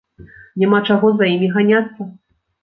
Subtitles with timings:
[0.63, 2.09] Няма чаго за імі ганяцца.